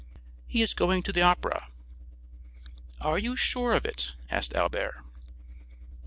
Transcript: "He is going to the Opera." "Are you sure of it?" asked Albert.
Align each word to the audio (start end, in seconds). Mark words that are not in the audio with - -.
"He 0.47 0.63
is 0.63 0.73
going 0.73 1.03
to 1.03 1.11
the 1.11 1.21
Opera." 1.21 1.67
"Are 3.01 3.19
you 3.19 3.35
sure 3.35 3.75
of 3.75 3.85
it?" 3.85 4.13
asked 4.31 4.55
Albert. 4.55 4.95